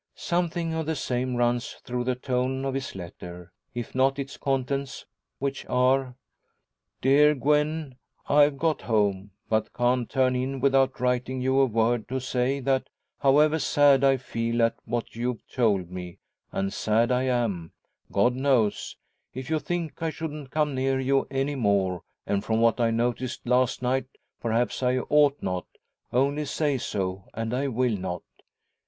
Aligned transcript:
Something 0.15 0.73
of 0.73 0.87
the 0.87 0.95
same 0.95 1.35
runs 1.35 1.73
through 1.85 2.05
the 2.05 2.15
tone 2.15 2.65
of 2.65 2.73
his 2.73 2.95
letter, 2.95 3.53
if 3.75 3.93
not 3.93 4.17
its 4.17 4.35
contents, 4.35 5.05
which 5.37 5.63
are 5.67 6.15
"Dear 7.01 7.35
Gwen, 7.35 7.97
I've 8.27 8.57
got 8.57 8.81
home, 8.81 9.29
but 9.47 9.71
can't 9.75 10.09
turn 10.09 10.35
in 10.35 10.59
without 10.59 10.99
writing 10.99 11.39
you 11.39 11.59
a 11.59 11.67
word, 11.67 12.07
to 12.07 12.19
say 12.19 12.59
that, 12.61 12.89
however 13.19 13.59
sad 13.59 14.03
I 14.03 14.17
feel 14.17 14.63
at 14.63 14.73
what 14.85 15.15
you've 15.15 15.47
told 15.47 15.91
me 15.91 16.17
and 16.51 16.73
sad 16.73 17.11
I 17.11 17.25
am, 17.25 17.71
God 18.11 18.33
knows 18.33 18.97
if 19.35 19.51
you 19.51 19.59
think 19.59 20.01
I 20.01 20.09
shouldn't 20.09 20.49
come 20.49 20.73
near 20.73 20.99
you 20.99 21.27
any 21.29 21.53
more 21.53 22.01
and 22.25 22.43
from 22.43 22.59
what 22.59 22.79
I 22.79 22.89
noticed 22.89 23.45
last 23.45 23.83
night, 23.83 24.07
perhaps 24.41 24.81
I 24.81 24.97
ought 24.97 25.43
not 25.43 25.67
only 26.11 26.45
say 26.45 26.79
so, 26.79 27.25
and 27.35 27.53
I 27.53 27.67
will 27.67 27.95
not. 27.95 28.23